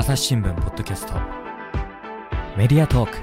[0.00, 1.12] 朝日新聞ポッドキャスト。
[2.56, 3.18] メディアトーク。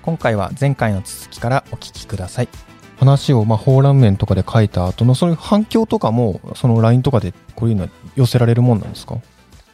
[0.00, 2.48] 今回は前回の続きからお聞きください。
[2.96, 9.18] 話をまあフォーラム面とかで書いた後のそういう反響とかもその LINE とかでこういうのは寄せられるもんなんですか？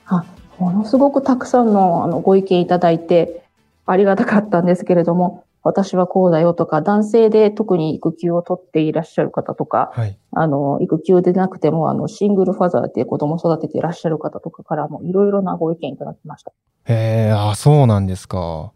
[0.06, 0.24] あ
[0.58, 3.44] ものすごくたくさんのあのご意見いただいて
[3.86, 16.52] ありがたかったんですけれども私はこうだよとか、男性で特に育休を取っていらっしゃる方とか、はい、あの、育休でなくても、あの、シングルファザーで子供育てていらっしゃる方とかからも、いろいろなご意見いただきました。
[16.84, 18.72] へえ、あ、そうなんですか。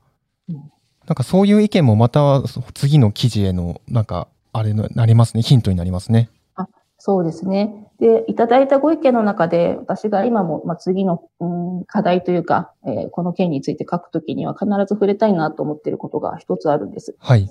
[0.48, 2.42] うん、なんかそういう意見もまた
[2.74, 5.42] 次の記事への、なんか、あれになりますね。
[5.42, 6.28] ヒントになりますね。
[6.55, 7.88] あ、そうですね。
[8.04, 11.46] で、いただいたご意見の中で、私が今も、まあ、次の、う
[11.80, 17.16] ん、課題というか、えー、この件について書くときには必ず触れたいなと思っていることが一つあるんです。
[17.18, 17.48] はい。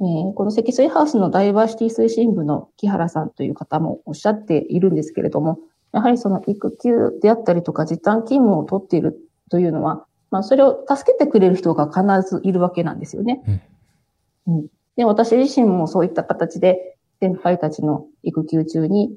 [0.00, 5.60] えー、この積水ハウスのダイバーシティ推進部の木原さんという方もおっしゃっているんですけれども、
[5.92, 9.16] やはりその育休であったりとか時短勤務を取っている
[9.48, 13.62] というのは、まあそれを助けてくれる人が必ずいるわけなんですよね。
[14.48, 16.93] うん、うん、で、私自身もそういった形で
[17.24, 19.10] 先輩たちの育休中に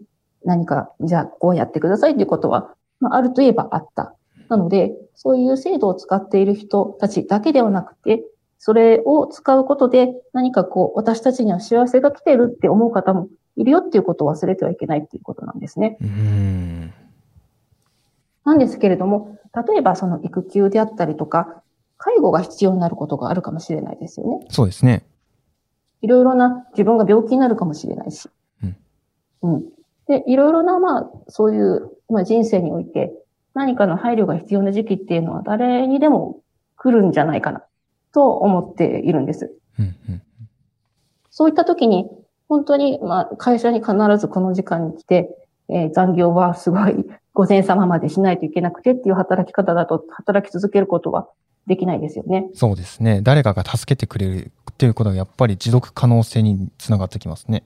[0.46, 4.16] 何か、じゃあこうやってくださいということは、まあ、あるといえばあった。
[4.48, 8.24] なので、そういう制度を使っている人たちだけではなくて、
[8.60, 15.98] それを使うことで何かこう、私たちには幸せが来てるって思う方もいるよっていうことを忘れてはいけないっていうことなんですね。
[16.02, 16.94] うん
[18.46, 21.62] なんですけれども、例えばその育休であったりとか、
[21.98, 24.46] 介護が必要になることがあるかもしれないですよね。
[24.50, 25.04] そうですね。
[26.02, 28.30] いろいろな自分が病気になるかもしれないし。
[28.64, 28.78] うん。
[29.42, 29.66] うん。
[30.08, 33.14] で、いろいろな、まあ、そういう、まあ、人生において、
[33.54, 36.42] 何かの配慮が必要な時期っていうのは誰にでも
[36.76, 37.64] 来るんじゃないかな、
[38.14, 39.52] と思っているんです。
[39.80, 40.22] うんうん、
[41.30, 42.08] そういった時に、
[42.48, 45.30] 本当に、まあ、会社に必ずこの時間に来て、
[45.70, 46.96] えー、残業はすごい
[47.34, 51.28] 午前様までしないといけなくてっていう働き方だと働き続けることは
[51.68, 52.50] できないですよね。
[52.54, 53.22] そうですね。
[53.22, 57.64] 誰かが助けてくれるっていうことがやっぱり持続可能性につながってきますね。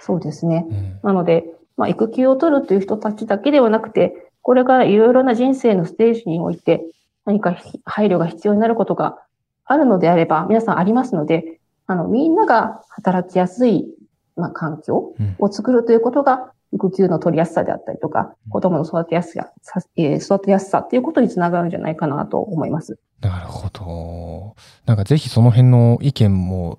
[0.00, 0.66] そうですね。
[0.68, 1.44] うん、なので、
[1.76, 6.84] まあ、育休を取るという人たちだけではなくて、これからいろいろな人生のステージにおいて
[7.24, 9.18] 何か配慮が必要になることが
[9.64, 13.86] あるのであれば、皆さんありますので、あの、みんなが働きやすい、
[14.36, 22.98] まあ、環境を作るということが、育休の取りやすさであったりとか、子供の育てやすさ、えー、育てやすさっていうことにつながるんじゃないかなと思います。
[23.20, 24.56] なるほど。
[24.86, 26.78] なんかぜひその辺の意見も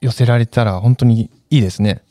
[0.00, 2.02] 寄せられたら本当にいいですね。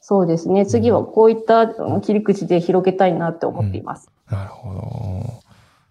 [0.00, 0.64] そうですね。
[0.66, 1.66] 次はこういった
[2.00, 4.08] 切り口で広げたいなって思っています。
[4.30, 5.46] うん、なるほど。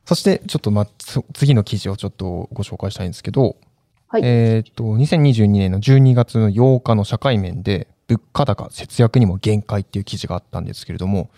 [0.05, 0.87] そしてちょっとま、
[1.33, 3.57] 次の記事をちょっとご紹介したいんですけど、
[4.07, 11.29] はい、えっ、と、2022年の12月の8日の社会面で、物価高、節約にも限界っていう記事があったんですけれども、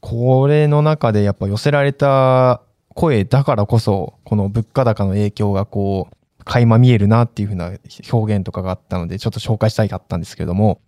[0.00, 2.60] これの中でやっぱ寄せられた
[2.98, 7.70] 声だからこそ、この物価高の影響がこう、垣間見えるなっていうふうな
[8.10, 10.80] 表現とかがあったので、ちょっと紹介したいかったんですけれども、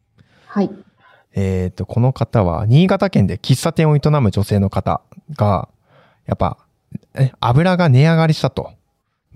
[0.49, 0.71] はい。
[1.37, 5.03] えっ、と、この方は、新潟県で喫茶店を営む女性の方
[5.37, 5.69] が、
[6.27, 6.59] やっぱ、
[7.15, 8.73] え、油が値上がりしたと。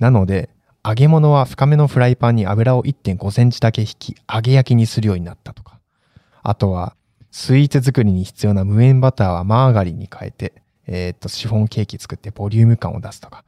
[0.01, 0.51] なので、
[0.85, 5.79] 揚げ物は深めのフライパンに油を1.5センチだけ引き、揚げ焼きにするようになったとか。
[6.43, 6.97] あとは、
[7.31, 13.45] スイーツ作りに必要な無塩バターはマーガリンに変えて、えっ、と、シフォンケーキ作ってボリューム感を出すとか。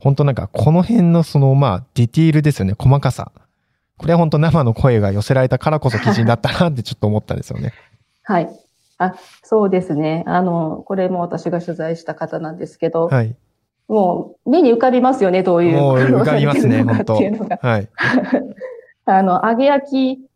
[0.00, 3.32] 本当なんか、この辺のその、まあ、ディティールですよね、細かさ。
[3.98, 7.74] これは本当生の声が寄せられたからこそ記事になったなってちょっと思ったんですよね。
[8.22, 8.48] はい。
[8.96, 10.24] あ、そうですね。
[10.26, 13.36] あの、これも私が取材した方なんですけど、はい。
[13.88, 15.76] もう、目に浮かびますよね、どういう。
[15.76, 17.14] もう浮かびますね、本当
[17.60, 17.88] はい。
[19.04, 20.29] あの、揚げ焼き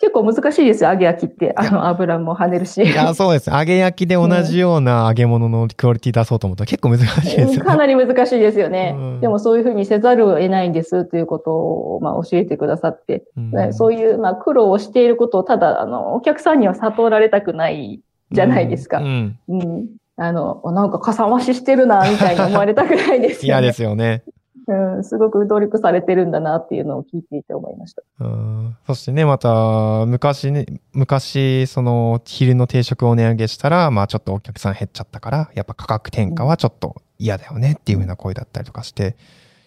[0.00, 1.52] 結構難しいですよ、揚げ焼きって。
[1.56, 2.82] あの、油も跳ねるし。
[2.82, 3.50] いや、そうです。
[3.50, 7.58] 揚げ焼きで同じような揚げ物のクオリティ出そうと思ったら結構難しいですよね。
[7.58, 8.94] かなり難しいですよね。
[8.96, 18.00] うん、でもそういうふうにせざるを得ないんですということを、まあ、教えてくださって、うん、そういう、まあ、苦労をしていることを、ただ、あの、お客さんには悟られたくない
[18.30, 19.00] じゃないですか。
[19.00, 19.38] うん。
[19.48, 19.86] うん、
[20.16, 23.60] あの、なんかかさ増ししてるな、みたいに思われたくないですよね。
[23.60, 24.22] 嫌ですよね。
[24.70, 28.02] うん、すごく努力されてるんだなっていうのを聞いていて思いました。
[28.20, 39.16] うん、そしてね、また、昔ね、昔、その、昼の定食を値上げしたら、まあちょっとお客さん減っちゃったから、やっぱ価格転嫁はちょっと嫌だよねっていうふうな声だったりとかして、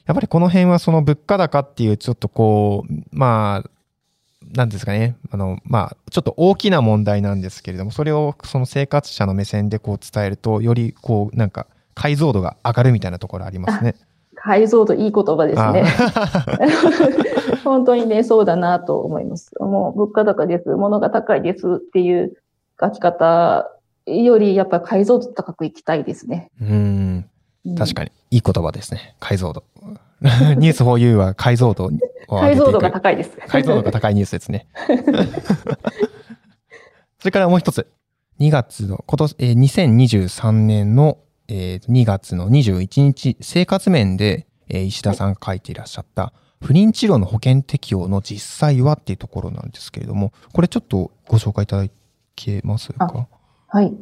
[0.05, 3.69] やっぱりこの辺はその物価高っていうちょっとこう、まあ、
[4.53, 13.95] なんですかね、あの、まあ、ちょっと大きな問題なんですけれども、それをその生活者の目線でこう伝えると、よりこう、なんか解像度が上がるみたいなところありますね。
[14.43, 15.85] 解像度いい言葉ですね。
[17.63, 19.51] 本当にね、そうだなと思います。
[19.59, 22.33] もう物価高です、物が高いですっていう
[22.79, 23.71] 書き方
[24.05, 26.51] よりやっぱり解像度高くいきたいですね。
[26.61, 27.25] うん。
[27.77, 27.93] 確に。
[27.93, 28.11] かに。
[28.31, 29.15] いい言葉ですね。
[29.21, 29.63] 解像度。
[30.21, 31.89] ニュース 4U は解像度
[32.27, 33.37] 解像度が高いです。
[33.47, 34.67] 解像度が高いニュースですね。
[37.19, 37.87] それからもう一つ。
[38.39, 51.89] 2月の、今年、えー2023年の、えー2月の21日、生活面で、えー石田さんが書いていらっしゃった、不妊治療の保険適用の実際はっていうところなんですけれども、これちょっとご紹介いただ
[52.35, 53.27] けますか？
[53.67, 53.93] はい。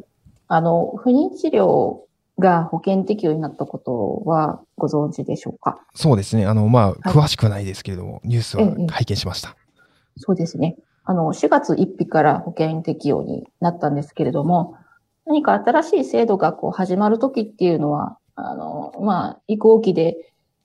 [0.47, 2.01] あの、不妊治療
[2.37, 5.79] が保険適用になったことはご存知でしょうか？
[5.95, 6.45] そうですね。
[6.45, 9.55] あの、まあ、はい詳しくはないですけれども、ニュースはええ拝見しました。
[10.17, 10.77] そうですね。
[11.03, 14.75] あの、4月1日から保険適用になったんですけれども、
[15.25, 20.15] 何か新しい制度がこう始まるときっていうのは、あの、まあ、移行期で、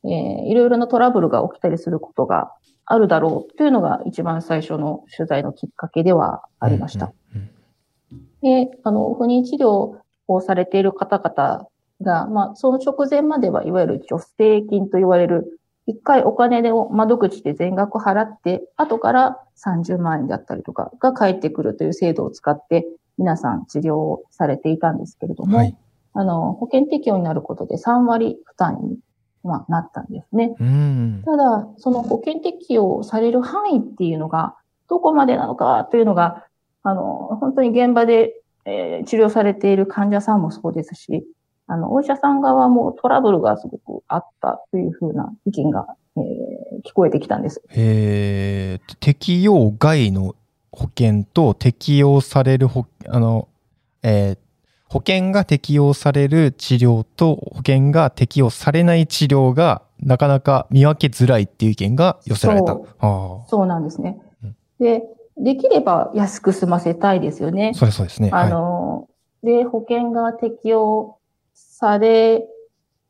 [0.04, 2.52] えーいろいろなトラブルが起きたりすることが
[2.84, 7.12] あるだろうというのが一番最初の取材のきっかけではありました。
[7.34, 7.50] うんうん
[8.42, 9.98] で、あの、不妊治療
[10.28, 11.66] をされている方々
[12.00, 22.86] が、まあ、その直前までは、いわゆる助成金と言われる、一回お金で窓口で全額払って、後から30万円だったりとかが返ってくるという制度を使って、
[23.18, 25.76] 皆さん治療をされていたんですけれども、はい。
[26.12, 28.98] あの、保険適用になることで3割負担に、
[29.44, 30.54] まあ、なったんですね。
[30.58, 31.22] うん。
[31.24, 34.56] ただ、その保険適用される範囲っていうのが、
[34.88, 36.44] どこまでなのかというのが、
[36.82, 38.34] あの、本当に現場で、
[38.64, 41.24] えー治療されている患者さんもそうですし、
[41.68, 45.86] あの、お医者さん側もトラブルがすごくあったというふうな意見が、
[46.16, 47.62] えー聞こえてきたんです。
[47.70, 50.34] えー、適用外の
[50.76, 53.48] 保険と適用される保、あの、
[54.02, 54.38] えー
[54.88, 62.74] 保険が適用される治療と保険が適用されない治療がなかなか見分けづらいっていう意見が寄せられた。
[62.74, 64.56] そうあそうなんですねうん。
[64.78, 65.02] で、
[65.36, 67.76] できれば安く済ませたいですよねあ、。
[67.76, 68.30] それそうですね。
[68.32, 69.08] あの、
[69.42, 71.18] で、保険が適用
[71.52, 72.46] され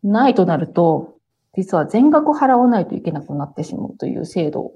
[0.02, 1.16] ないとなると、
[1.54, 4.72] 実は全額払わないといけなくなってしまうという制度。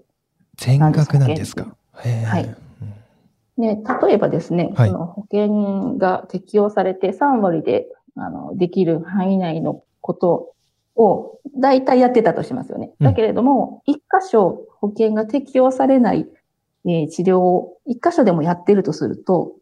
[0.58, 1.74] 全額なんですか？
[1.94, 2.54] はい
[3.68, 7.86] うんね、例えばですね、はいその保険が適用されて3割で
[8.16, 10.54] あのできる範囲内のこと
[10.96, 12.92] を大体やってたとしますよね。
[13.00, 16.26] うんだけれども、一箇所保険が適用されない、
[16.86, 19.52] えー治療を一箇所でもやってるとすると、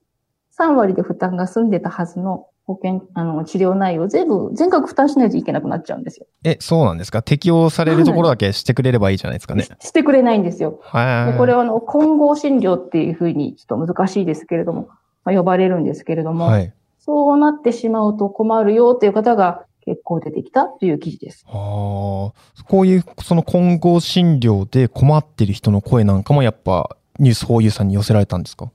[0.59, 6.27] 3割で負担が済んでたはずの保険、あの、治療内容を全部、全額負担しないといけなくなっちゃうんですよ。
[6.45, 7.23] え、そうなんですか？
[7.23, 9.63] 適用されるところだけしてくれればいいじゃないですかね。
[9.65, 10.79] し してくれないんですよ。
[10.83, 11.33] はい。
[11.33, 14.89] でこれはあの、混合診療っていうふうにちょっと難しいですけれども、
[15.25, 16.73] まあ、呼ばれるんですけれども、はい。
[17.01, 21.47] そうなってしまうと困るよっていう方が結構出てきたという記事です。
[21.49, 22.33] ああ、こ
[22.81, 28.71] ういうその混合診療で困ってる人の声なんかもやっぱニュース 4U さんに寄せられたんですか？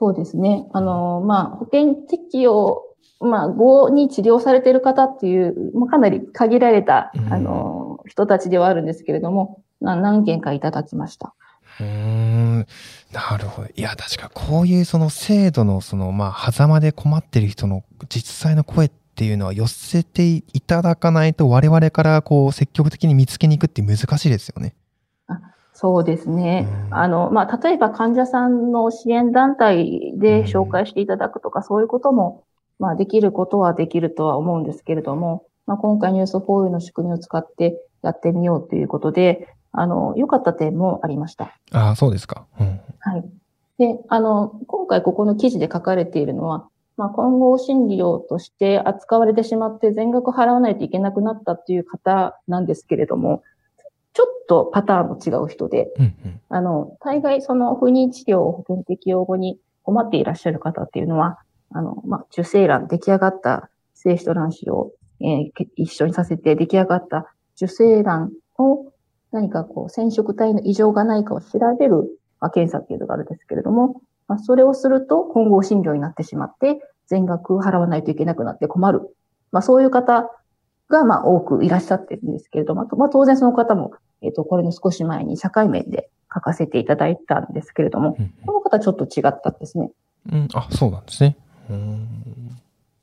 [0.00, 0.68] そうですね。
[0.72, 2.84] あの、まあ、保険適用、
[3.18, 11.34] まあ、後に治療されている方っていう、まあ、かなり限られたう、んあの、人たちではあるんですけれども、な何件かいただきました。
[11.80, 12.66] うーん、
[13.12, 13.68] なるほど。
[13.74, 24.74] いや、確かこういうその制度のその、まあ、狭間で困ってる人の実際の声っていうのは寄せていただかないと我々からこう積極的に見つけに行くって難しいですよね。
[25.80, 26.66] そうですね。
[26.86, 32.42] うんあの、まあ、例えば患者さんの支援団体で紹介していただくとか、そういうことも、
[32.80, 41.56] まあ、できることはできるとは思うんですけれども、まあ、今回ニュースフォーユの仕組みを使ってやってみようということで、あの、良かった点もありました。
[41.70, 42.46] ああ、そうですか。
[42.58, 42.80] うん。
[42.98, 43.24] はい。
[43.78, 53.44] で、あの、今回ここの記事で書かれているのは、まあ、混合診療として扱われてしまって全額払わないといけなくなったっていう方なんですけれども、
[54.18, 56.40] ちょっとパターンの違う人で、うんうん。
[56.48, 61.38] あの、大概その不妊治療を保険適用後に困っていらっしゃる方っていうのは、
[61.70, 68.92] あの、まあ、受精卵、出来上がった精子と卵子を、えーけ一緒にさせて出来上がった受精卵を
[69.30, 79.14] 何かこう染色体の異常がないかを調べる、まあ、検査っていうのがあるんですけれども、まあ、それをすると混合診療になってしまって全額払わないといけなくなって困る。
[79.52, 80.28] まあ、そういう方
[80.88, 89.90] が、まあ、多くいらっしゃってるんですけれども、まあ、当然その方も、えっ、と、これの少し前に社会面で書かせていただいたんですけれども、うんこの方ちょっと違ったんですね。
[90.30, 91.36] うん、あ、そうなんですね。
[91.70, 92.08] うーん。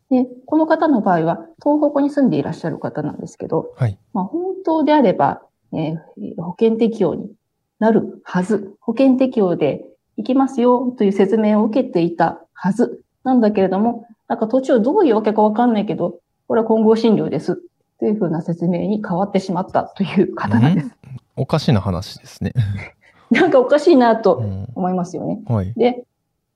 [0.09, 3.97] で、この方の場合は、東北に住んでいらっしゃる方なんですけど、はい。
[4.13, 5.41] まあ、本当であれば、
[5.73, 5.97] えー
[6.37, 7.31] 保険適用に
[7.79, 8.75] なるはず。
[8.79, 9.85] 保険適用で
[10.17, 17.61] 行きますよという説明を受けていたはずなんだけれども、なんか途中どういうわけかわかんないけど、これは混合診療です。
[17.99, 20.91] というふうな説明に変わってしまったという方なんです。
[21.35, 22.53] おかしな話ですね。
[23.31, 25.41] なんかおかしいなとうん思いますよね。
[25.47, 25.73] はい。
[25.75, 26.05] で、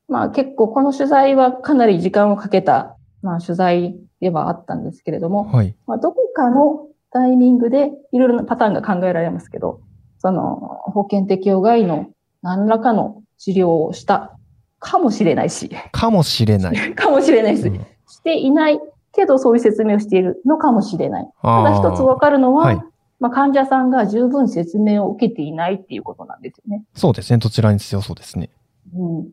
[0.08, 5.75] まあ結構この取材はかなり時間をかけた、まあ取材ではあったんですけれども、はい。
[5.88, 9.81] まあどこかのタイミングでいろいろなパターンが考えられますけど、
[10.19, 12.08] その保険適用外の
[12.41, 14.38] 何らかの治療をした
[14.79, 16.75] かもしれないし、かもしれない。
[16.96, 17.67] かもしれないです。
[17.67, 18.79] うんしていない
[19.13, 21.28] けどそういう説明をしているのかもしれない。
[21.42, 22.82] たあだ一つわかるのは、はい
[23.20, 26.86] まあ患者さんが十分説明を受けていないっていうことなんですよね。
[26.96, 27.38] そうですね。
[27.38, 28.50] どちらにせよそうですね。
[28.96, 29.32] うん。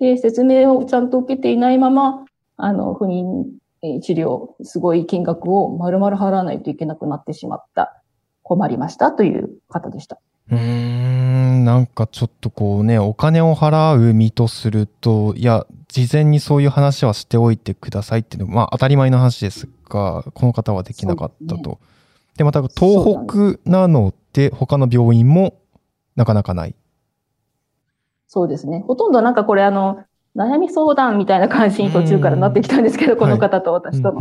[0.00, 2.24] で、説明をちゃんと受けていないまま、
[2.56, 3.44] あの、不妊
[3.82, 8.02] えー治療、すごい金額を丸々払わないといけなくなってしまった。
[8.42, 10.18] 困りましたという方でした。
[10.50, 21.78] うーん、なんかちょっとこうね、お金を払う身とすると、いや、事前にそういう話はしておいてくださいっていうのは、まあ当たり前の話ですが、この方はできなかったと。
[22.36, 25.54] で、また東北なので、他の病院も
[26.14, 26.74] なかなかない。
[28.28, 28.84] そうですね。
[28.86, 30.04] ほとんどなんかこれあの、
[30.36, 34.12] 悩み相談みたいな感じに途中からなってきたんですけど、んこの方と私と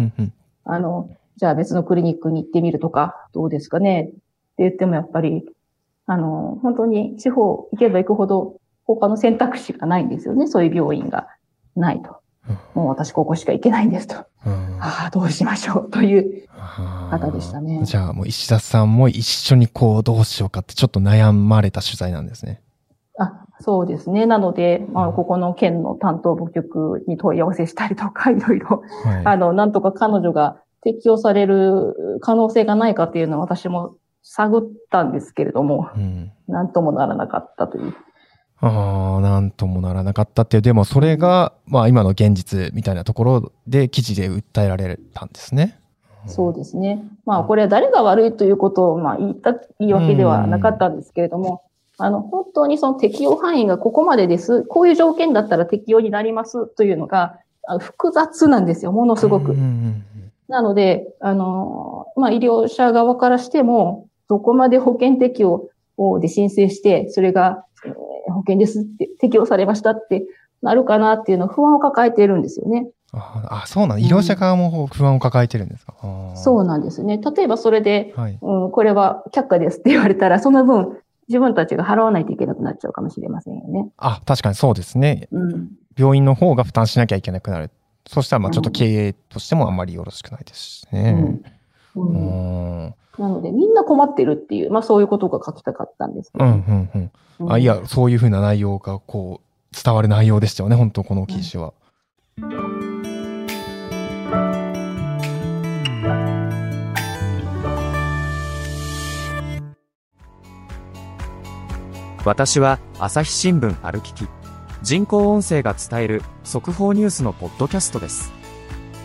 [0.63, 4.03] あの、じゃあ別のクリニックに行ってみるとか、どうですかね？
[4.03, 4.15] って
[4.59, 5.43] 言ってもやっぱり、
[6.05, 10.47] あの、本当に地方行けば行くほど他の選択肢がないんですよね。
[10.47, 11.27] そういう病院が
[11.75, 12.17] ないと。
[12.75, 14.15] もう私ここしか行けないんですと。
[14.45, 16.47] うんああ、どうしましょうという。
[16.57, 22.61] あ方でしたねじゃあもう石田さんも一緒にこうどうしようかってちょっと悩まれた取材なんですね。
[23.19, 24.25] あ、そうですね。
[24.25, 29.25] なので、まあ、ここの県の担当部局に問い合わせしたりとか、いろいろ、はい。
[29.25, 37.95] あの、なんとか彼女が適用される可能性がないかっていうのは私も探ったんですけれども、うんなんともならなかったという。
[38.67, 45.77] ああ、なんともならなかったっていう、でもそれが、まあ今の現実みたいなところで記事で訴えられたんですね。
[46.27, 47.03] そうですね。
[47.27, 51.61] まあ、これは誰が悪いということを、まあ、言った、言い訳ではなかったんですけれども、
[51.99, 54.63] あの、本当にその適用範囲がここまでです。
[54.63, 59.55] こういう条件だったら適用になりますというのが、あ複雑なんですよ、ものすごく。
[60.47, 70.25] なので、あの、まあ、医療者側からしても、どこまで保険適用をで申請して、それが、えー保険ですって、適用されましたって
[70.61, 72.89] なるかなっていうのを不安を抱えているんですよね。
[73.13, 75.95] ああ、そうなん医療者側も不安を抱えてるんですか？
[76.01, 77.17] あーそうなんですね。
[77.17, 78.37] 例えばそれで、はい。
[78.41, 80.97] うん、これは却下ですって言われたら、その分、
[81.29, 83.89] 自分たちが払わないといけなくなっちゃうかもしれませんよね。
[83.97, 85.27] あ、確かにそうですね。
[85.31, 85.71] うん。
[85.97, 87.71] 病院の方が負担しなきゃいけなくなる。
[88.05, 91.39] そしたら、まあちょっと経営としてもあんまりよろしくないですしね。
[91.95, 92.01] う。
[92.01, 92.93] うんん。
[93.17, 96.45] なので、みんな困ってるっていう、まあそういうことが書きたかったんですけど。
[96.45, 97.11] うん、うん、うん。
[97.39, 101.73] うんあ、いや、そういうふうな内容が、こう、伝わる内容でしたよね、本当この記事は。
[112.25, 114.27] 私は朝日新聞歩きき
[114.81, 118.31] 人工音声が伝える速報ニュースのポッドキャストです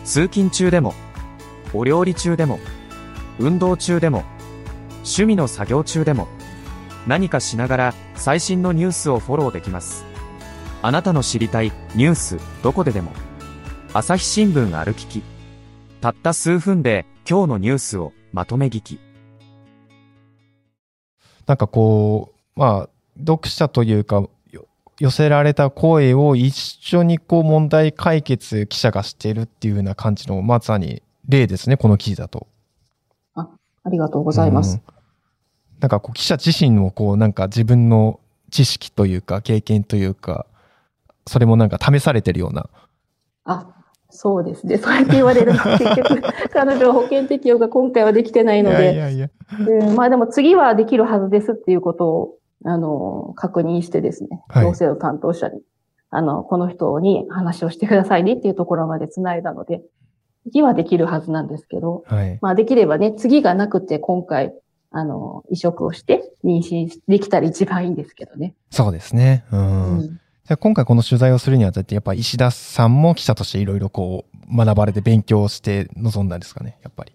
[0.03, 0.95] 通勤中でも
[1.73, 2.59] お料理中でも
[3.41, 4.23] 運動中でも
[4.97, 6.27] 趣味の作業中でも
[7.07, 10.05] 何かしながら最新のニュースをフォローできます
[10.81, 13.11] あなたの知りたいニュースどこででも
[13.93, 15.23] 朝日新聞歩きき
[15.99, 18.99] たった数分で今日のニュースをまとめ聞き
[21.47, 24.67] なんかこう、まあ、読者というか、よ
[24.99, 32.47] 寄せられた声を一緒にこう問題解決記者がしているっていうような感じの、まさに例ですね、この記事だと。
[33.83, 34.81] ありがとうございます。
[34.85, 35.01] うん
[35.81, 38.19] なんかこう記者自身もこうなんか自分の
[38.51, 40.45] 知識というか経験というか、
[41.25, 42.69] それもなんか試されてるような。
[43.45, 43.67] あ、
[44.11, 44.77] そうですね。
[44.77, 45.59] そうやって言われるの。
[45.59, 46.21] 結局、
[46.53, 49.29] 彼女は保険適用が今回はできてないので、いやいや。
[49.59, 55.61] うんまあでも次はできるはずですっていうことを、あの、確認してですね、はい行政の担当者に、
[56.11, 59.81] あの、この人に話をしてくださいねっていうところまで繋いだので、
[60.43, 62.39] 次はできるはずなんですけど、はい。
[62.41, 64.53] まあできればね、次がなくて今回、
[64.91, 68.55] あの、移植をして妊娠できたら一番いいんですけどね。
[68.69, 69.45] そうですね。
[69.51, 69.97] うん。
[69.99, 77.13] うんじゃあ今回この取材をするにあたって、やっぱ石田さんも記者としていろいろこう学ばれて勉強して臨んだんですかね、やっぱり。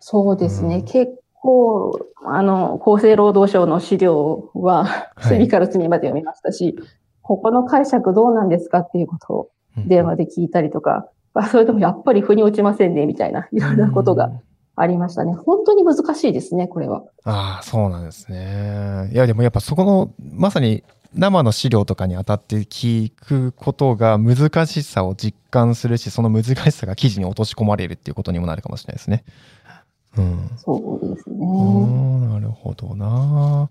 [0.00, 0.76] そうですね。
[0.76, 6.76] うん結構、あの、厚生労働省の資料は、はい隅から隅まで読みましたし、
[7.22, 11.08] ここの解釈どうなんですかっていうことをうん電話で聞いたりとか、
[11.42, 14.30] あそれでもやっぱり腑に落ちませんね、みたいな、いろんなことが。
[14.78, 15.32] ありましたね。
[15.32, 17.02] 本当に難しいですね、これは。
[17.24, 19.08] ああ、そうなんですね。
[19.10, 29.24] いや、でもやっぱそこの、まさに生の資料とかに当たって聞くことが難しさを実感するし、その難しさが記事に落とし込まれるっていうことにもなるかもしれないですね。
[30.18, 30.50] うん。
[30.58, 31.36] そうですね。
[31.40, 33.70] うんなるほどな。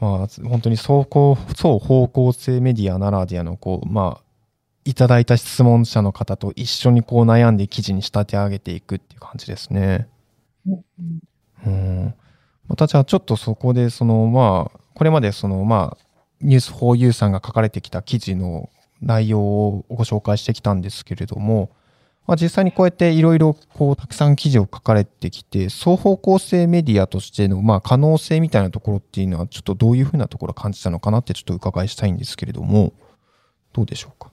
[0.00, 4.29] まあ、本当に双方、双方向性メディアならではの、こう、まあ、
[4.84, 10.08] いただいた質問者の方と一緒にこう悩んで記事に仕立て上げていくっていう感じですね。
[10.66, 12.14] うん。
[12.66, 16.04] またじゃあちょっとそこでそのまあ、これまでそのまあ、
[16.40, 18.70] ニュース 4U さんが書かれてきた記事の
[19.02, 21.70] 内容をご紹介してきたんですけれども、
[22.26, 32.92] まあ、実際にこうやっていろいろこうたくさん記事を書かれてきて、双方向性メディアとしてのまあ可能性みたいなところっていうのはちょっとどういうふうなところを感じたのかなってちょっと伺いしたいんですけれども、
[33.72, 34.30] どうでしょうか？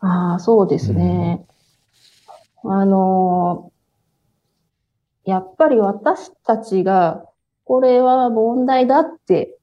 [0.00, 1.46] ああ、そうですね。
[2.64, 3.80] あのー
[5.24, 7.24] やっぱり私たちが、
[7.64, 9.56] これは問題だって、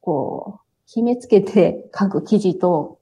[0.00, 2.98] こう、決めつけて書く記事と、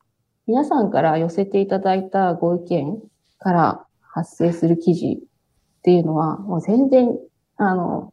[0.47, 2.99] 皆さんから寄せていただいたご意見
[3.38, 7.18] から発生する記事っていうのは、もう全然、
[7.56, 8.12] あの、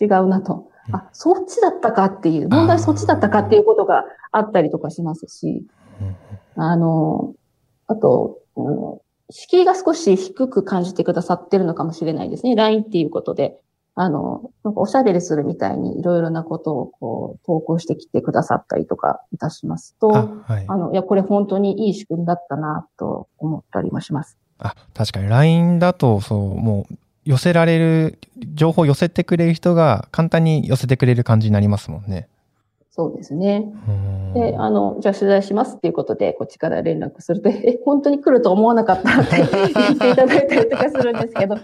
[0.00, 0.70] 違うなと。
[0.92, 5.66] あ、そっちだったかっていう、問題そっちだったかっていうことがあったりとかしますし、
[6.54, 7.34] あの、
[7.86, 9.00] あと、うん
[9.30, 12.54] 敷居が少し低く感じてくださってるのかもしれないですね。
[12.54, 13.58] LINE っていうことで。
[13.98, 20.64] あの、なんかおしゃべりするみたいにいろいろなことをこう投稿してきてくださったりとかいたしますと、あ、はい。
[20.68, 24.36] あの、いや、これ本当にいい仕組みだったなと思ったりもします。
[24.58, 28.18] あ、確かに LINE だと、そう、もう寄せられる、
[28.54, 32.28] 情報寄せてくれる人が簡単に寄せてくれる感じになりますもんね。
[32.96, 33.70] そうですね。
[33.88, 34.32] うん。
[34.32, 39.36] で、あの、じゃあ取材しますっていうことで、こっちから連絡すると、え、本当に来ると思わなかったって
[39.74, 41.56] 言っていただいたりとかするんですけど、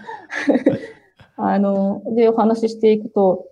[1.37, 3.47] あの、で、お話ししていくと、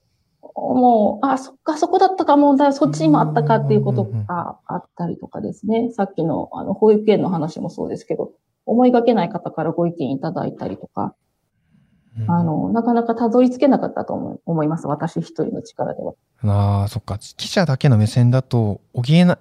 [0.56, 5.92] もう、あ、そっか、そこだったか問題、そっちにもあったかっていうことがあったりとかですね。
[5.92, 8.32] さっきの、あの、保育園の話もそうですけど、
[8.68, 11.16] 思いがけない方からご意見いただいたりとか、
[12.28, 14.88] あ、の、なかなかたどり着けなかったと思い思います。
[14.88, 16.14] 私一人の力では。
[16.44, 17.18] ああ、そっか。
[17.18, 19.38] 記者だけの目線だと、補えな、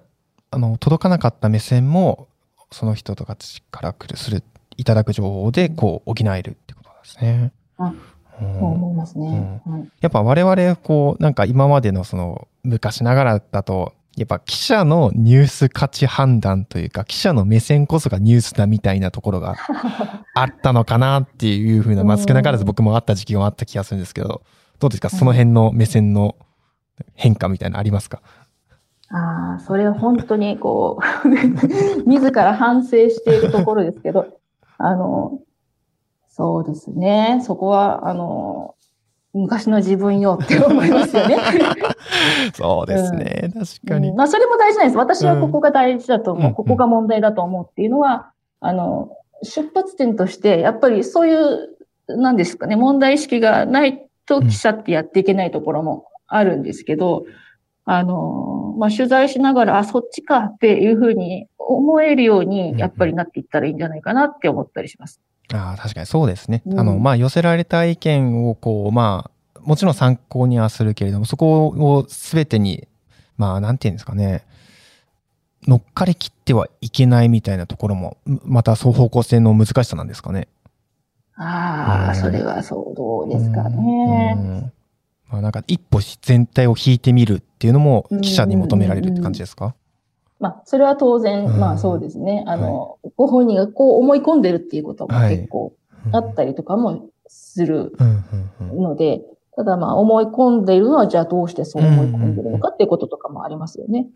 [0.51, 2.27] あの、届かなかった目線も、
[2.71, 3.35] その人とか
[3.71, 4.43] から来る、する、
[4.77, 7.51] いただく情報で、こう、補えるってことなんですね。
[7.77, 9.61] あうんそう思いますね。
[9.65, 19.55] はいやっぱ我々、こう、なんか今までのその、昔ながらだと、やっぱ記者のニュース価値判断というか、記者の目線こそがニュースだみたいなところが
[20.35, 24.41] あったのかなっていうふうな、まあうん少なからず僕もあった時期があった気がするんですけど、
[24.79, 25.09] どうですか？
[25.09, 26.35] その辺の目線の
[27.15, 28.21] 変化みたいなのありますか？
[29.13, 31.27] ああ、それは本当にこう、
[32.09, 34.27] 自ら反省しているところですけど、
[34.77, 35.39] あの、
[36.29, 37.41] そうですね。
[37.45, 38.75] そこは、あの、
[39.33, 41.37] 昔の自分よって思いますよね。
[42.53, 43.51] そうですね。
[43.53, 44.15] 確かにうん。
[44.17, 44.97] まあ、それも大事なんです。
[44.97, 46.47] 私はここが大事だと思う。
[46.47, 51.69] うんここが問題だと思うっていうのは、あの、出発点として、やっぱりそういう、
[52.07, 57.25] なんですかね、問題意識がないと記者ってやっていけないところもあるんですけど、
[57.85, 65.21] あの、まあ、取材しながら、あ、そっちかっていうふうに思えるよううんに、やっぱりなっていったらいいんじゃないかなって思ったりします。
[65.53, 66.61] ああ、確かにそうですね。
[66.65, 66.79] うん。
[66.79, 72.87] あの、まあ、寄せられた意見を、こう、まあ、もちろん参考にはするけれども、そこを全てに、
[73.37, 74.45] まあ、なんていうんですかね、
[75.67, 80.47] 乗っかりきってはいけないみたいなところも、んまた双方向性の難しさなんですかね。
[81.35, 82.15] ああ、うん。
[82.15, 84.33] それはそう、どうですかうね。
[84.33, 84.73] ん。
[85.29, 89.75] まあ、なんか、一歩全体を引いてみるっていうのも、記者に求められるって感じですか？
[90.41, 91.59] まあ、それは当然、うん。
[91.59, 92.43] まあそうですね。
[92.47, 95.37] あの、ご本人がこう思い込んでるっていうこともはい。
[95.37, 95.73] 結構
[96.11, 98.25] あったりとかもするうん
[98.59, 98.83] うんうん。
[98.83, 99.21] ので、
[99.55, 104.07] ただまあ思い込んでいるのはじゃあどうしてそう思い込んでるのかっていうこととかもありますよね。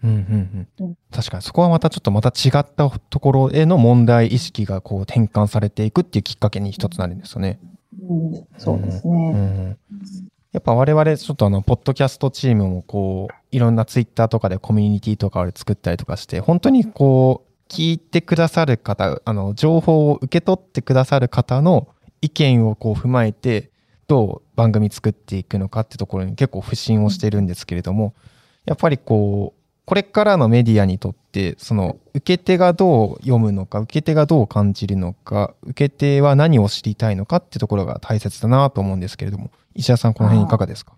[1.11, 7.59] 確かにそこはまたちょっとまた違ったところへの問題意識がこう転換されていくっていうきっかけに一つなるんですよね。
[8.09, 9.31] うん、そうですうね。
[9.31, 9.77] ん。
[10.53, 21.87] やっぱ我々ちょっとあの、ポッドキャストチームもこう、いろんなツイッターとかでコミュニティとかを作ったりとかして、本当にこう、聞いてくださる方、あの、情報を受け取ってくださる方の
[22.21, 23.71] 意見をこう踏まえて、
[24.07, 28.13] どう番組作っていくのかってところに結構不信をしてるんですけれども、
[28.65, 40.93] やっぱりこう、これからのメディアにとって、その、受け手がどう読むのか、受け手がどう感じるのか、受け手は何を知りたいのかってところが大切だなと思うんですけれども、石田さんこの辺いかがですか？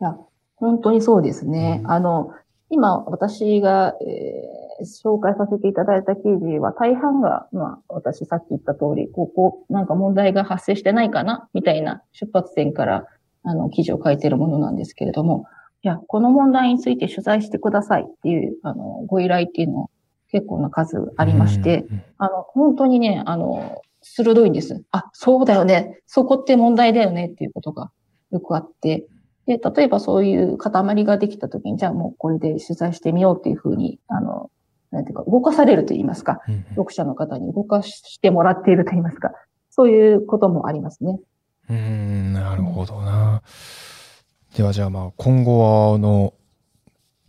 [0.00, 0.16] いや、
[0.62, 1.80] 本当にそうですね。
[1.84, 2.32] うんあの、
[2.70, 13.06] 今私が、えー紹介させていただいた記事は大半が、まあ私さっき言った通り、ここなんか問題が発生してないかなみたいな出発点から
[13.44, 15.46] あの記事を書いているものなんですけれども、
[15.82, 19.90] いや、この問題について取材してくださいっていうあのご依頼っていうの
[20.30, 24.82] 結構な数ありまして、うんあの、本当にね、あの、鋭いんです。
[24.90, 26.00] あ、そうだよね。
[26.06, 27.92] そこって問題だよねっていうことが
[28.30, 29.06] よくあって。
[29.46, 34.50] で、例えばそういう塊ができたときに、じゃあもうこれで取材してみようっていうふうに、あの、
[34.90, 39.32] なんていうか、動かされると言いますか、うん読者の方に動かしてもらっていると言いますか、
[39.70, 41.18] そういうこともありますね。
[41.70, 43.42] うーん、なるほどな。
[44.56, 46.34] ではじゃあまあ今後はあの、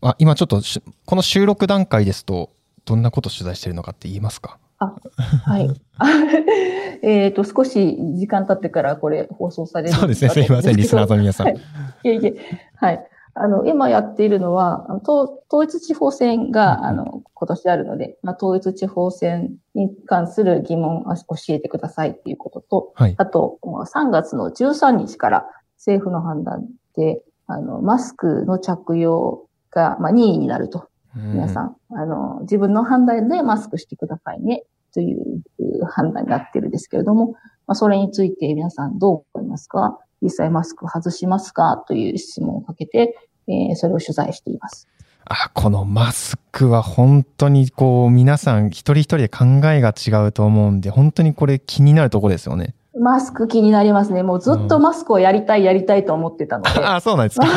[0.02, 2.50] あ、今ちょっとしこの収録段階ですと、
[2.86, 4.60] どんなこと取材してるのかって言いますか？
[4.78, 5.70] はい。
[7.02, 10.30] えっと、少し時間経ってからこれ放送されるそうですね。
[10.30, 11.48] すいません、リスナーの皆さん。
[11.48, 12.36] はいいえいえ。
[12.76, 13.08] はい。
[13.36, 23.16] あの、今やっているのは、統統一地方選が、あの、今年あるので、まあ、統一地方選に関する疑問を教えてくださいっていうことと、はい。
[23.18, 30.88] あと、まあ3月の13日から政府の判断で、あの、マスクの着用が、まあ、任意になると。
[31.16, 37.34] 皆さん、あの、自分の判断でマスクしてくださいね、というう判断になってるんですけれども、
[37.68, 40.00] まあ、それについて皆さんどう思いますか？
[40.22, 41.84] 実際マスク外しますか？
[41.88, 43.16] という質問をかけて、
[43.48, 44.88] えーそれを取材しています。
[45.26, 52.76] あ、このマスクは本当にこう、皆さん一人一人で考えが違うと思うんで、本当にこれ気になるところですよね。
[53.00, 54.22] マスク気になりますね。
[54.22, 56.70] もうずっとマスクをやりたい、やりたいと思ってたので。
[56.86, 57.48] あ、そうなんですか。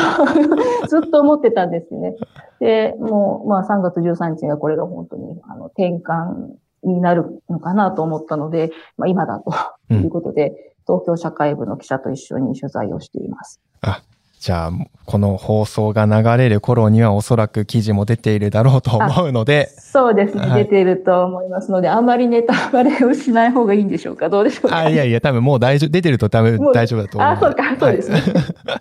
[0.87, 2.15] ずっと思ってたんですね。
[2.59, 9.51] で、もう、まあ3月13日がこれが本当に、あの、転換になるのかなと思ったので、まあ今だと
[9.91, 13.61] うんいうことで、東京社会部の記者と一緒に取材をしています。
[14.39, 14.71] じゃあ、
[15.05, 20.63] この放送が流れる頃にはおそらく記事も出ているだろうと思うので、そうですね、はい。
[20.63, 24.29] 出ていると思いますので、あんまりネタバレをしない方がいいんでしょうか。
[24.29, 24.77] どうでしょうか。
[24.77, 28.21] あ、いやいや、多分もう大丈夫、出てると多分大丈夫だと思うのあ、そうか、そうですね。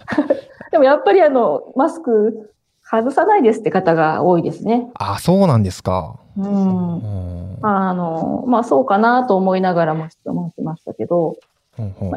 [0.73, 4.89] でもやっぱりあの、マスク外さないですって方が多いですね。
[4.95, 6.21] あ、そうなんですか。
[6.37, 6.97] うん。
[6.97, 6.99] う。
[6.99, 7.59] ん。
[7.63, 11.37] あの、まあそうかなと思いながらも質問しましたけど、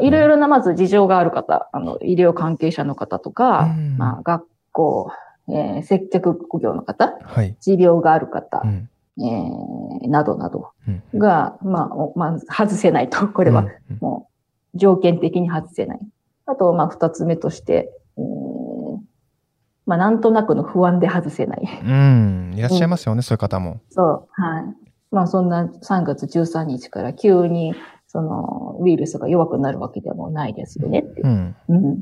[0.02, 5.12] いろいろなまず事情がある方、あの、医療関係者の方とか、うんまあ学校、
[5.50, 7.56] えー接客業の方、はい。
[7.60, 8.90] 持病がある方う、ん
[9.22, 14.28] えーなどなどうんが、まあ、おまあ、外せないと、 これは、うんも
[14.74, 16.00] う条件的に外せない。
[16.46, 19.00] あと、まあ、二つ目として、えー
[19.86, 21.64] まあ、なんとなくの不安で外せない。
[21.84, 22.54] うん。
[22.56, 23.80] いらっしゃいますよね、そういう方も。
[23.90, 24.64] そう、はい。
[25.12, 27.74] まあ、そんな3月13日から急に、
[28.12, 31.22] その、ウイルスが弱くなるわけでもないですよねって。
[31.22, 31.56] うん。
[31.70, 32.02] うん。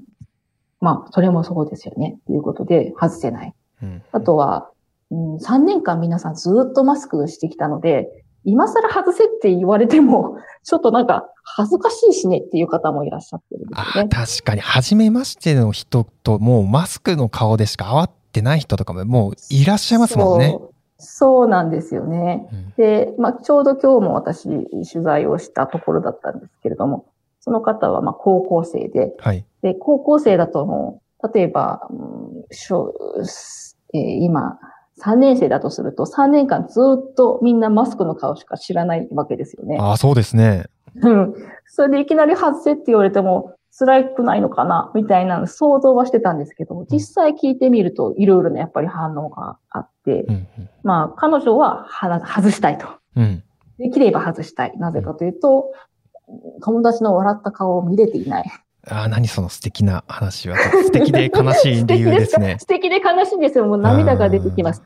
[0.80, 2.18] まあ、それもそうですよね。
[2.26, 3.54] ということで、外せない。
[3.84, 4.72] うんあとは、
[5.12, 8.08] うん、3年間皆さんずっとマスクしてきたので、
[8.46, 14.10] 今更外せって言われても、 ちょっとなんか恥ずかしいしねっていう方もいらっしゃってるんですあよね。
[14.10, 20.58] 確かに、初めましての人と、もうマスクの顔でしか会ってない人とかも、もういらっしゃいますもんね。
[20.98, 21.48] そう。
[21.48, 22.48] なんですよね。
[22.52, 24.48] うんで、まあ、ちょうど今日も私、
[24.92, 27.06] 取材をしたところだったんですけれども、
[27.40, 29.46] その方はまあ高校生で、はい。
[29.62, 32.94] で、高校生だともう、例えば、うん小
[33.94, 34.60] えー今、
[35.02, 39.78] 3年生だとすると、3年間ずっとみんなマスクの顔しか知らないわけですよね。
[39.80, 40.66] ああ、そうですね。
[41.02, 41.36] うん。
[41.66, 44.92] それでいきなり外せって言われても、辛くないのかな？
[44.96, 50.48] みたいな想像はしてたんですけど、実際聞いてみると、いろいろなやっぱり反応があって、うん。
[50.84, 52.88] まあ、彼女はは外したいと。
[53.16, 53.44] うん。
[53.78, 54.74] できれば外したい。
[54.78, 55.72] なぜかというと、
[56.64, 58.52] 友達の笑った顔を見れていない。
[58.90, 60.58] ああ、何その素敵な話は。
[60.58, 62.58] 素敵で悲しい理由ですね。
[62.60, 63.66] 素敵で悲しいんですよ。
[63.66, 64.82] もう涙が出てきます。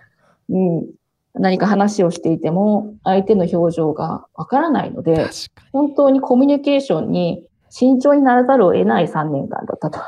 [0.49, 0.85] うん。
[1.33, 5.27] 何か話をしていても、相手の表情がわからないので、
[5.71, 9.97] 本当にコミュニケーションに慎重にならざるを得ない3年間だったと。
[9.97, 10.03] に。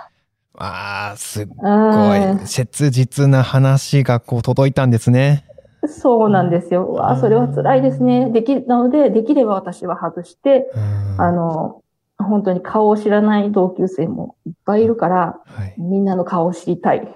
[0.56, 5.46] ああ、すっごあい切実な話がこう届いたんですね。
[5.82, 6.94] ーそうなんですよ。
[6.94, 8.30] わあ、それは辛いですね。
[8.30, 11.82] でき、なので、できれば私は外して、うんあの、
[12.18, 15.76] 本当に顔を知らない同級生もいっぱいいるから、はい。
[15.78, 17.08] みんなの顔を知りたい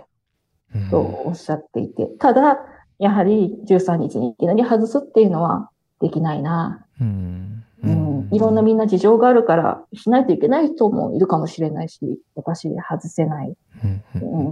[0.75, 2.59] うんとおっしゃっていて、ただ、
[2.99, 5.69] やはり13日にいきなり外すっていうのは
[6.01, 6.85] できないな。
[6.99, 7.56] うん。
[7.83, 11.99] うん、いろんなみんな事情があるから、しないといけない人もいるかもしれないし、
[12.35, 13.55] 私外せない。
[13.83, 13.87] う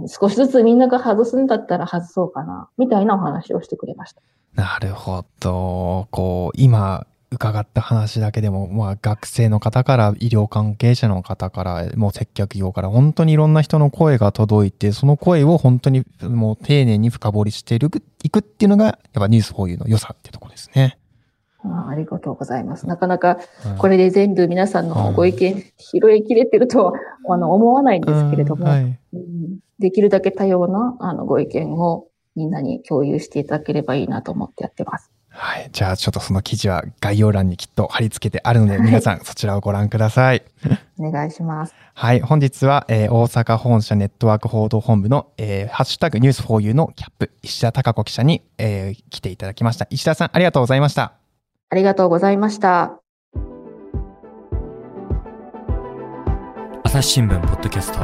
[0.04, 4.22] ん少しずつみんなが外すんだったら外そうかな、みたいなお話をしてくれました。
[4.54, 6.06] なるほど。
[6.10, 20.98] こう、今伺った話だけでも、まあ学生の方から医療関係者の方から、もう接客業から本当にいろんな人の声が届いて、その声を本当にもう丁寧に深掘りしていくっていうのが、やっぱニュースフォーユーの良さってとこですね。
[21.72, 22.86] あありがとうございます。
[22.86, 26.92] なかなかうんこれで全部皆さんのご意見拾いきれてるとは、
[27.28, 28.82] あの思わないんですけれども、うんはい。
[28.82, 35.10] うんできるだけ多様なあのご意見をみんなに共有していただければいいなと思ってやってます。
[35.28, 35.68] はい。
[35.70, 40.42] じゃあちょっとその記事は概要欄にきっと貼り付けてあるので、皆さんそちらをご覧ください。
[40.98, 41.74] お願いします。
[41.92, 42.20] はい。
[42.20, 49.86] 本日は、えー大阪本社ネットワーク報道本部の、えーハッシュタグニュース 4U のキャップ、石田貴子記者に、えー来ていただきました。
[49.90, 51.25] 石田さん、ありがとうございました。
[51.68, 53.00] ありがとうございました。
[56.84, 57.98] 朝日新聞ポッドキャスト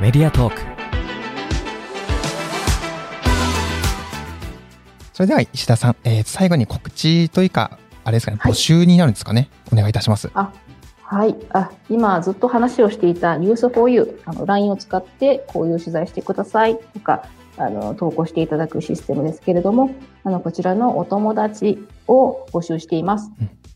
[0.00, 0.60] メディアトーク
[5.12, 9.50] それでは石田さん、えー最後に告知というか、あれですかね、はい募集になるんですかね？
[9.70, 10.30] お願いいたします。
[10.34, 10.50] あ、
[11.02, 11.36] はい。
[11.50, 19.90] あ、今ずっと話をしていた News4U、あの、LINE を使ってこういう取材してくださいとか、あの、投稿していただくシステムですけれども、
[20.24, 23.30] あの、こちらのお友達を募集しています。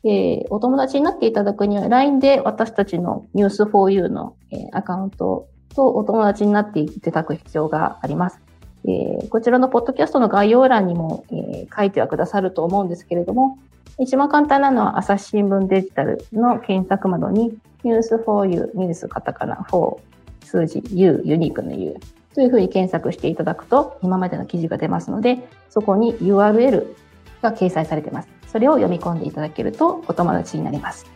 [0.05, 8.41] えーお友達になっていただくには、LINE で私たちの News4U の、えーアカウントとお友達になっていただく必要があります。
[8.85, 13.59] えーこちらのポッドキャストの概要欄にも、えー書いてはくださると思うんですけれども、
[14.01, 19.97] 一番簡単なのは朝日新聞デジタルの検索窓に News4U、ニュースカタカナ4、
[20.49, 21.97] 数字 U、ユニークの U
[22.35, 26.87] というふうに検索していただくと今までの記事が出ますので、そこに URL
[27.43, 28.29] が掲載されています。
[28.47, 31.07] それを読み込んでいただけるとお友達になります。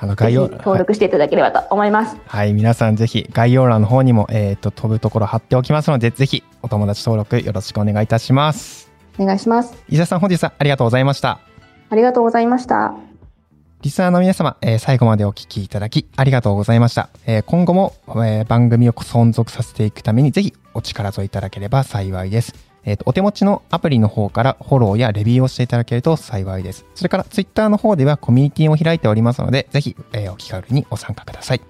[0.00, 2.16] あの、概要登録していただければと思います。
[2.26, 8.92] はい、皆さんぜひ概要欄の方にも、えっ、と、飛ぶところ貼っておきますので、ぜひお友達登録よろしくお願いいたします。
[9.18, 9.76] お願いします。
[9.88, 11.40] 石田さん、本日はありがとうございました。
[11.90, 13.07] ありがとうございました。
[13.82, 17.10] リスナーの皆様、えー最後までお聞きいただきありがとうございました。
[17.26, 22.54] えー今後も、えー番組を存続させていくためにぜひお力添えいただければ幸いです。
[22.84, 26.86] えーとお手持ちのアプリの方からフォローやレビューをしていただけると幸いです。
[26.96, 31.60] それからツイッターの方ではコミュニティを開いておりますので、ぜひ、えーお気軽にご参加ください。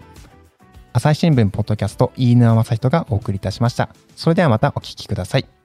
[0.95, 3.91] 朝日新聞ポッドキャスト飯沼正人がお送りいたしました。
[4.17, 5.58] それではまたお聞きください。